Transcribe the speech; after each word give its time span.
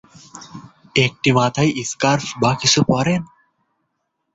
একটি 0.95 1.29
মাথায় 1.31 1.71
স্কার্ফ 1.83 2.27
বা 2.41 2.51
কিছু 2.61 2.79
পরেন! 2.83 3.21